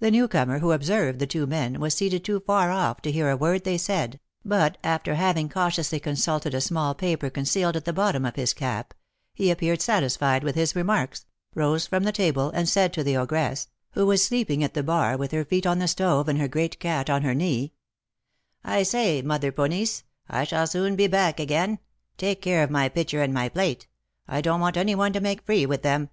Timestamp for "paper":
6.92-7.30